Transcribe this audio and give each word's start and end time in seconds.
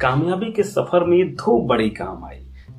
कामयाबी 0.00 0.50
के 0.52 0.62
सफ़र 0.62 1.04
में 1.04 1.34
धूप 1.34 1.64
बड़ी 1.66 1.88
काम 1.90 2.24
आई 2.24 2.38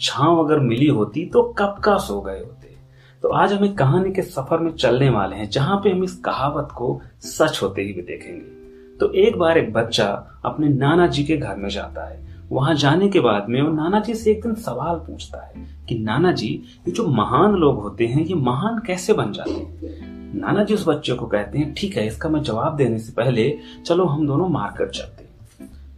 छांव 0.00 0.38
अगर 0.38 0.58
मिली 0.58 0.86
होती 0.86 1.24
तो 1.26 1.42
कब 1.58 1.80
का 1.84 1.96
सो 1.98 2.20
गए 2.20 2.38
होते। 2.38 2.74
तो 3.22 3.28
आज 3.28 3.52
हम 3.52 3.72
कहानी 3.74 4.12
के 4.12 4.22
सफ़र 4.22 4.58
में 4.58 4.70
चलने 4.72 5.08
वाले 5.10 5.36
हैं, 5.36 5.48
जहाँ 5.50 5.76
पे 5.76 5.90
हम 5.90 6.04
इस 6.04 6.14
कहावत 6.16 6.68
को 6.76 7.00
सच 7.20 7.58
होते 7.62 7.82
ही 7.82 7.92
भी 7.92 8.02
देखेंगे। 8.02 8.98
तो 8.98 9.12
एक 9.12 9.38
बार 9.38 9.58
एक 9.58 9.72
बच्चा 9.72 10.06
अपने 10.44 10.68
नाना 10.68 11.06
जी 11.06 11.24
के 11.24 11.36
घर 11.36 11.56
में 11.56 11.68
जाता 11.68 12.04
है। 12.08 12.18
वहाँ 12.52 12.74
जाने 12.74 13.08
के 13.08 13.20
बाद 13.20 13.48
में 13.48 13.60
वो 13.62 13.72
नाना 13.72 14.00
जी 14.00 14.14
से 14.14 14.30
एक 14.30 14.42
दिन 14.42 14.54
सवाल 14.54 14.98
पूछता 14.98 15.44
है 15.46 15.66
कि 15.88 15.98
नाना 15.98 16.32
जी 16.32 16.48
ये 16.88 16.92
जो 16.92 17.06
महान 17.08 17.54
लोग 17.54 17.80
होते 17.82 18.06
हैं, 18.06 18.24
ये 18.24 18.34
महान 18.34 18.78
कैसे 18.78 19.12
बन 19.12 19.32
जाते 19.32 19.50
हैं? 19.50 20.32
नाना 20.40 20.64
जी 20.64 20.74
उस 20.74 20.88
बच्चे 20.88 21.14
को 21.14 21.26
कहते 21.26 21.58
हैं, 21.58 21.74
ठीक 21.74 21.96
है, 21.96 22.06
इसका 22.06 22.28
मैं 22.28 22.42
जवाब 22.42 22.76
देने 22.76 22.98
से 22.98 23.12
पहले 23.12 23.56
चलो 23.86 24.04
हम 24.04 24.26
दोनों 24.26 24.48
मार्केट 24.48 24.90
चलते 24.90 25.19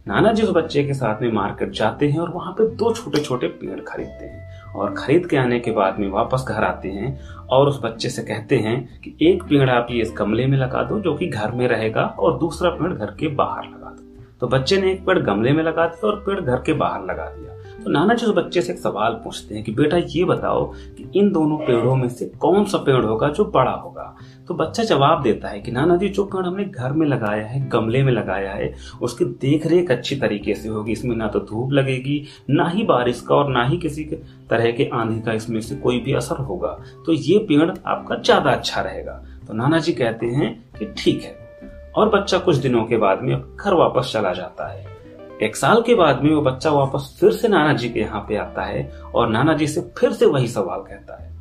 नाना 0.07 0.31
जी 0.33 0.43
उस 0.43 0.49
बच्चे 0.49 0.83
के 0.83 0.93
साथ 0.93 1.21
में 1.21 1.31
मार्केट 1.31 1.71
जाते 1.71 2.09
हैं 2.09 2.19
और 2.19 2.29
वहाँ 2.29 2.51
पे 2.51 2.67
दो 2.75 2.93
छोटे 2.93 3.19
छोटे 3.19 3.47
पेड़ 3.47 3.79
खरीदते 3.79 4.25
हैं 4.25 4.71
और 4.71 4.93
खरीद 4.93 5.27
के 5.27 5.37
आने 5.37 5.59
के 5.59 5.71
बाद 5.71 5.99
में 5.99 6.09
वापस 6.09 6.45
घर 6.49 6.63
आते 6.63 6.89
हैं 6.89 7.19
और 7.47 7.67
उस 7.67 7.79
बच्चे 7.83 8.09
से 8.09 8.21
कहते 8.21 8.57
हैं 8.57 9.01
कि 9.01 9.15
एक 9.21 9.43
पेड़ 9.43 9.69
आप 9.69 9.87
ये 9.91 10.01
इस 10.01 10.13
गमले 10.17 10.47
में 10.47 10.57
लगा 10.57 10.83
दो 10.83 10.99
जो 10.99 11.15
कि 11.15 11.27
घर 11.27 11.51
में 11.51 11.67
रहेगा 11.67 12.01
और 12.01 12.39
दूसरा 12.39 12.69
पेड़ 12.69 12.91
घर 12.93 13.05
के 13.05 13.27
बाहर 13.27 13.63
लगा 13.63 13.89
दो। 13.89 14.23
तो 14.39 14.47
बच्चे 14.47 14.77
ने 14.77 14.91
एक 14.91 15.05
पेड़ 15.05 15.19
गमले 15.19 15.51
में 15.51 15.63
लगा 15.63 15.87
दिया 15.87 16.09
और 16.09 16.15
पेड़ 16.15 16.39
घर 16.39 16.57
के 16.57 16.73
बाहर 16.73 17.05
लगा 17.05 17.29
दिया। 17.29 17.62
तो 17.83 17.89
नाना 17.89 18.13
जी 18.13 18.25
उस 18.25 18.35
बच्चे 18.35 18.61
से 18.61 18.73
एक 18.73 18.79
सवाल 18.79 19.13
पूछते 19.13 19.55
हैं 19.55 19.63
कि, 19.63 19.71
बेटा, 19.71 19.97
ये 19.97 20.23
बताओ 20.23 20.65
कि 20.73 21.19
इन 21.19 21.31
दोनों 21.31 21.57
पेड़ों 21.57 21.95
में 21.95 22.09
से 22.09 22.25
कौन 22.25 22.65
सा 22.65 22.77
पेड़ 22.77 23.05
होगा 23.05 23.29
जो 23.29 23.45
बड़ा 23.45 23.71
होगा? 23.71 24.17
तो 24.47 24.53
बच्चा 24.53 24.83
जवाब 24.83 25.21
देता 25.21 25.47
है 25.47 25.61
कि, 25.61 25.71
नाना 25.71 25.95
जी, 25.95 26.09
जो 26.09 26.23
पेड़ 26.23 26.45
हमने 26.45 26.65
घर 26.65 26.91
में 26.91 27.07
लगाया 27.07 27.45
है, 27.45 27.69
गमले 27.69 28.03
में 28.03 28.11
लगाया 28.11 28.53
है, 28.53 28.73
उसकी 29.01 29.25
देख 29.25 29.67
रेख 29.67 29.91
अच्छी 29.91 30.15
तरीके 30.15 30.55
से 30.55 30.69
होगी। 30.69 30.91
इसमें 30.91 31.15
ना 31.15 31.27
तो 31.27 31.39
धूप 31.39 31.71
लगेगी, 31.71 32.23
ना 32.49 32.69
ही 32.69 32.83
बारिश 32.83 33.21
का 33.21 33.35
और 33.35 33.51
ना 33.51 33.65
ही 33.65 33.77
किसी 33.77 34.03
के 34.03 34.15
तरह 34.49 34.71
के 34.71 34.89
आंधी 34.93 35.21
का 35.21 35.33
इसमें 35.33 35.61
से 35.61 35.75
कोई 35.75 35.99
भी 35.99 36.13
असर 36.13 36.35
होगा। 36.35 36.79
तो 37.05 37.13
ये 37.13 37.37
पेड़ 37.39 37.71
आपका 37.85 38.15
ज़्यादा 38.15 38.51
अच्छा 38.51 38.81
रहेगा। 38.81 39.23
तो 39.47 39.53
नाना 39.53 39.79
जी 39.79 39.93
कहते 39.93 40.25
हैं 40.25 40.65
कि, 40.79 40.93
ठीक 40.97 41.21
है। 41.21 41.43
और 41.95 42.09
बच्चा 42.09 42.37
कुछ 42.37 42.55
दिनों 42.55 42.85
के 42.85 42.97
बाद 42.97 43.19
में 43.21 43.41
घर 43.59 43.73
वापस 43.73 44.09
चला 44.13 44.33
जाता 44.33 44.67
है। 44.67 44.92
एक 45.43 45.55
साल 45.55 45.81
के 45.81 45.95
बाद 45.95 46.21
में 46.21 46.35
वो 46.35 46.41
बच्चा 46.41 46.71
वापस 46.71 47.17
फिर 47.19 47.31
से 47.31 47.47
नाना 47.47 47.73
जी 47.73 47.89
के 47.89 47.99
यहाँ 47.99 48.25
पे 48.29 48.35
आता 48.35 48.61
है 48.61 48.91
और 49.15 49.29
नाना 49.29 49.53
जी 49.53 49.67
से 49.67 49.81
फिर 49.97 50.11
से 50.11 50.25
वही 50.25 50.47
सवाल 50.47 50.79
कहता 50.79 51.23
है। 51.23 51.33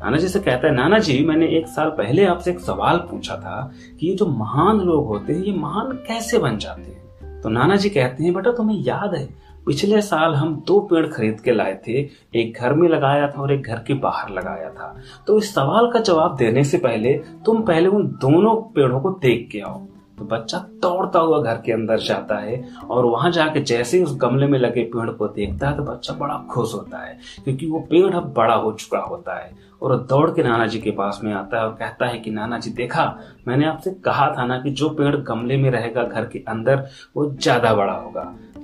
नाना 0.00 0.16
जी 0.16 0.28
से 0.28 0.40
कहता 0.40 0.68
है 0.68 0.74
नाना 0.74 0.98
जी 0.98 1.24
मैंने 1.24 1.46
एक 1.46 1.66
साल 1.66 1.88
पहले 1.88 2.24
आपसे 2.24 2.50
एक 2.50 2.60
सवाल 2.60 2.96
पूछा 2.96 3.36
था 3.36 3.72
कि 4.00 4.08
ये 4.08 4.14
जो 4.14 4.26
महान 4.26 4.80
लोग 4.80 5.06
होते 5.06 5.32
हैं, 5.32 5.40
ये 5.40 5.52
महान 5.52 5.92
कैसे 5.92 6.38
बन 6.38 6.58
जाते 6.58 6.82
हैं? 6.82 7.40
तो 7.40 7.48
नाना 7.48 7.76
जी 7.76 7.90
कहते 7.90 8.24
हैं, 8.24 8.34
बेटा, 8.34 8.52
तुम्हें 8.52 8.78
याद 8.78 9.14
है, 9.14 9.28
पिछले 9.66 10.02
साल 10.02 10.34
हम 10.34 10.64
दो 10.66 10.80
पेड़ 10.80 11.06
खरीद 11.06 11.40
के 11.40 11.52
लाए 11.52 11.80
थे, 11.88 11.92
एक 12.34 12.58
घर 12.60 12.72
में 12.72 12.88
लगाया 12.88 13.28
था 13.28 13.40
और 13.42 13.52
एक 13.52 13.62
घर 13.62 13.78
के 13.78 13.94
बाहर 13.94 14.30
लगाया 14.30 14.70
था। 14.70 14.96
तो 15.26 15.38
इस 15.38 15.54
सवाल 15.54 15.90
का 15.90 16.00
जवाब 16.00 16.36
देने 16.36 16.64
से 16.64 16.78
पहले 16.78 17.12
तुम 17.44 17.62
पहले 17.62 17.88
उन 17.88 18.06
दोनों 18.06 18.56
पेड़ों 18.56 19.00
को 19.00 19.10
देख 19.10 19.48
के 19.52 19.60
आओ। 19.60 19.82
तो 20.18 20.24
बच्चा 20.26 20.58
दौड़ता 20.82 21.18
हुआ 21.18 21.40
घर 21.40 21.56
के 21.56 21.72
अंदर 21.72 21.98
जाता 21.98 22.38
है 22.38 22.62
और 22.90 23.04
वहाँ 23.04 23.30
जाके 23.30 23.60
जैसे 23.62 24.02
उस 24.02 24.16
गमले 24.18 24.46
में 24.46 24.58
लगे 24.58 24.82
पेड़ 24.92 25.08
को 25.10 25.28
देखता 25.28 25.68
है 25.68 25.76
तो 25.76 25.82
बच्चा 25.82 26.14
बड़ा 26.14 26.36
खुश 26.50 26.74
होता 26.74 26.98
है, 26.98 27.18
क्योंकि 27.44 27.66
वो 27.66 27.80
पेड़ 27.90 28.14
अब 28.14 28.32
बड़ा 28.36 28.54
हो 28.54 28.72
चुका 28.72 28.98
होता 29.00 29.38
है। 29.38 29.50
और 29.82 29.96
दौड़ 30.02 30.30
के 30.30 30.42
नाना 30.42 30.66
जी 30.66 30.78
के 30.78 30.90
पास 30.92 31.20
में 31.24 31.32
आता 31.34 31.58
है 31.58 31.64
और 31.64 31.72
कहता 31.74 32.06
है 32.06 32.18
कि 32.18 32.30
नाना 32.30 32.58
जी 32.58 32.70
देखा, 32.72 33.04
मैंने 33.48 33.66
आपसे 33.66 33.90
कहा 34.04 34.30
था 34.38 34.46
ना 34.46 34.58
कि 34.60 34.70
जो 34.72 34.88
पेड़ 34.90 35.14
गमले 35.16 35.56
में 35.56 35.70
रहेगा 35.70 36.04
घर 36.04 36.26
के 36.26 36.42
अंदर, 36.48 36.86
वो 37.16 37.30
ज़्यादा 37.32 37.74
बड़ा 37.74 37.92
होगा। 37.94 38.22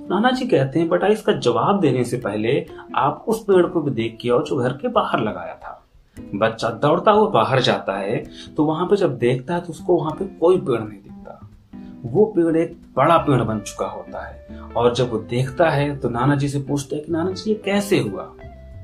नाना 0.09 0.31
जी 0.31 0.45
कहते 0.47 0.79
हैं, 0.79 0.89
बेटा, 0.89 1.07
इसका 1.07 1.33
जवाब 1.33 1.79
देने 1.81 2.03
से 2.03 2.17
पहले 2.17 2.65
आप 2.95 3.23
उस 3.27 3.43
पेड़ 3.43 3.65
को 3.65 3.81
भी 3.81 3.91
देख 3.91 4.17
के 4.21 4.29
आओ 4.29 4.41
जो 4.43 4.57
घर 4.57 4.73
के 4.73 4.87
बाहर 4.89 5.19
लगाया 5.19 5.53
था। 5.55 5.79
बच्चा 6.35 6.69
दौड़ता 6.81 7.11
हुआ 7.11 7.29
बाहर 7.31 7.61
जाता 7.61 7.97
है 7.97 8.17
तो 8.57 8.65
वहाँ 8.65 8.85
पे 8.85 8.95
जब 8.95 9.17
देखता 9.17 9.53
है 9.53 9.61
तो 9.61 9.69
उसको 9.69 9.97
वहाँ 9.97 10.11
पे 10.11 10.25
कोई 10.39 10.57
पेड़ 10.59 10.79
नहीं 10.79 10.99
वो 12.03 12.25
पेड़ 12.25 12.55
एक 12.57 12.75
बड़ा 12.95 13.17
पेड़ 13.17 13.41
बन 13.41 13.59
चुका 13.59 13.85
होता 13.85 14.25
है। 14.27 14.59
और 14.77 14.93
जब 14.95 15.11
वो 15.11 15.17
देखता 15.19 15.69
है 15.69 15.95
तो 15.97 16.09
नाना 16.09 16.35
जी 16.35 16.49
से 16.49 16.59
पूछता 16.59 16.95
है 16.95 17.01
कि 17.01 17.11
नाना 17.11 17.31
जी 17.31 17.49
ये 17.51 17.61
कैसे 17.65 17.99
हुआ? 17.99 18.23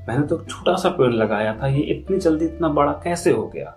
मैंने 0.08 0.26
तो 0.26 0.40
एक 0.40 0.48
छोटा 0.50 0.74
सा 0.74 0.88
पेड़ 0.88 1.12
लगाया 1.12 1.52
था, 1.54 1.66
ये 1.66 1.80
इतनी 1.80 2.18
जल्दी 2.18 2.44
इतना 2.44 2.68
बड़ा 2.68 2.92
कैसे 2.92 3.30
हो 3.30 3.46
गया? 3.46 3.76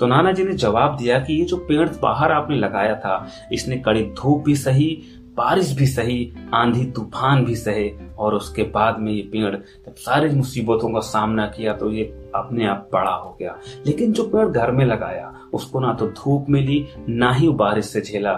तो 0.00 0.06
नाना 0.06 0.32
जी 0.32 0.44
ने 0.44 0.52
जवाब 0.52 0.96
दिया 0.96 1.18
कि 1.18 1.34
ये 1.34 1.44
जो 1.44 1.56
पेड़ 1.56 1.88
बाहर 2.02 2.32
आपने 2.32 2.56
लगाया 2.56 2.94
था, 2.94 3.26
इसने 3.52 3.76
कड़ी 3.76 4.02
धूप 4.02 4.44
भी 4.44 4.56
सही, 4.56 5.02
बारिश 5.36 5.72
भी 5.72 5.86
सही, 5.86 6.32
आंधी 6.54 6.84
तूफ़ान 6.86 7.44
भी 7.44 7.54
सहे, 7.56 7.90
और 8.18 8.34
उसके 8.34 8.62
बाद 8.62 8.98
में 8.98 9.12
ये 9.12 9.22
पेड़ 9.22 9.54
जब 9.56 9.94
सारी 9.94 10.28
मुसीबतों 10.28 10.92
का 10.92 11.00
सामना 11.00 11.46
किया 11.46 11.72
तो 11.72 11.90
ये 11.90 12.04
अपने 12.34 12.66
आप 12.66 12.88
बड़ा 12.92 13.10
हो 13.10 13.36
गया। 13.40 13.56
लेकिन 13.86 14.12
जो 14.12 14.24
पेड़ 14.24 14.46
घर 14.46 14.70
में 14.70 14.84
लगाया, 14.84 15.32
उसको 15.52 15.80
ना 15.80 15.92
तो 15.92 16.06
धूप 16.08 16.46
मिली, 16.50 16.86
ना 17.08 17.32
ही 17.32 17.48
बारिश 17.48 17.84
से 17.84 18.00
झेला 18.00 18.32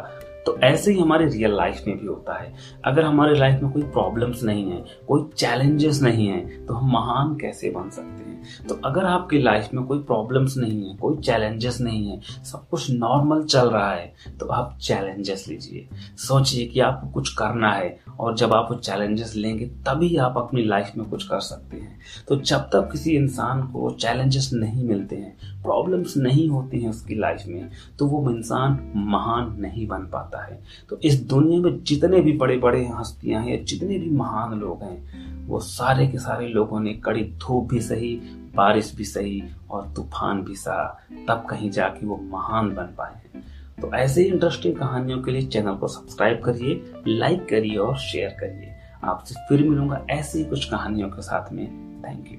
तो 0.46 0.56
ऐसे 0.58 0.92
ही 0.92 1.00
हमारे 1.00 1.26
रियल 1.26 1.56
लाइफ 1.56 1.82
में 1.86 1.96
भी 1.98 2.06
होता 2.06 2.38
है। 2.42 2.52
अगर 2.84 3.04
हमारे 3.04 3.34
लाइफ 3.34 3.62
में 3.62 3.72
कोई 3.72 3.82
प्रॉब्लम्स 3.82 4.42
नहीं 4.42 4.70
है, 4.70 4.84
कोई 5.08 5.28
चैलेंजेस 5.36 6.00
नहीं 6.02 6.26
है 6.28 6.66
तो 6.66 6.74
हम 6.74 6.92
महान 6.92 7.34
कैसे 7.36 7.70
बन 7.70 7.88
सकते 7.90 8.24
हैं? 8.24 8.25
तो 8.68 8.80
अगर 8.84 9.04
आपकी 9.06 9.38
लाइफ 9.38 9.68
में 9.74 9.84
कोई 9.84 9.98
प्रॉब्लम्स 10.00 10.56
नहीं 10.56 10.82
है, 10.84 10.96
कोई 10.96 11.16
चैलेंजेस 11.18 11.80
नहीं 11.80 12.06
है, 12.06 12.20
सब 12.44 12.68
कुछ 12.68 12.90
नॉर्मल 12.90 13.42
चल 13.44 13.70
रहा 13.70 13.90
है 13.90 14.12
तो 14.40 14.46
आप 14.48 14.78
चैलेंजेस 14.82 15.44
लीजिए। 15.48 15.88
सोचिए 16.18 16.66
कि 16.66 16.80
आपको 16.80 17.08
कुछ 17.10 17.34
करना 17.34 17.72
है 17.72 17.96
और 18.20 18.36
जब 18.36 18.52
आप 18.52 18.72
चैलेंजेस 18.76 19.34
लेंगे, 19.36 19.66
तभी 19.86 20.16
आप 20.18 20.34
अपनी 20.38 20.62
लाइफ 20.64 20.92
में 20.96 21.08
कुछ 21.10 21.24
कर 21.24 21.40
सकते 21.40 21.76
हैं। 21.76 21.98
तो 22.28 22.36
जब 22.36 22.60
तक 22.72 22.88
किसी 22.92 23.16
इंसान 23.16 23.62
को 23.62 23.90
चैलेंजेस 23.92 24.50
नहीं 24.54 24.84
मिलते 24.84 25.16
हैं 25.16 25.62
प्रॉब्लम्स 25.62 26.16
नहीं 26.16 26.48
होती 26.48 26.80
हैं 26.80 26.90
उसकी 26.90 27.14
लाइफ 27.14 27.42
में 27.46 27.68
तो 27.98 28.06
वो 28.06 28.30
इंसान 28.30 28.78
महान 28.96 29.54
नहीं 29.60 29.86
बन 29.88 30.06
पाता 30.06 30.44
है। 30.44 30.60
तो 30.90 30.98
इस 31.04 31.20
दुनिया 31.24 31.60
में 31.60 31.82
जितने 31.82 32.20
भी 32.20 32.32
बड़े 32.38 32.56
बड़े 32.58 32.84
हस्तियाँ 32.88 33.42
हैं 33.42 33.50
या 33.50 33.62
जितने 33.64 33.98
भी 33.98 34.10
महान 34.10 34.58
लोग 34.60 34.82
हैं, 34.82 35.46
वो 35.46 35.58
सारे 35.60 36.06
के 36.06 36.18
सारे 36.18 36.48
लोगों 36.48 36.80
ने 36.80 36.92
कड़ी 37.04 37.22
धूप 37.36 37.68
भी 37.70 37.80
सही 37.80 38.14
बारिश 38.56 38.94
भी 38.96 39.04
सही 39.04 39.42
और 39.70 39.92
तूफ़ान 39.96 40.42
भी 40.42 40.56
सहा 40.56 40.84
तब 41.28 41.46
कहीं 41.50 41.70
जाके 41.70 42.06
वो 42.06 42.16
महान 42.22 42.74
बन 42.74 42.94
पाए 42.98 43.42
तो 43.80 43.92
ऐसे 43.94 44.22
ही 44.22 44.28
इंटरेस्टिंग 44.28 44.76
कहानियों 44.76 45.22
के 45.22 45.30
लिए 45.30 45.42
चैनल 45.42 45.74
को 45.74 45.88
सब्सक्राइब 45.88 46.40
करिए, 46.44 46.92
लाइक 47.08 47.46
करिए 47.48 47.76
और 47.76 47.96
शेयर 47.98 48.30
करिए। 48.40 48.74
आपसे 49.04 49.34
फिर 49.48 49.68
मिलूँगा 49.68 50.04
ऐसी 50.10 50.44
कुछ 50.44 50.64
कहानियों 50.64 51.08
के 51.08 51.22
साथ 51.22 51.52
में। 51.52 51.66
Thank 52.04 52.32
you. 52.32 52.38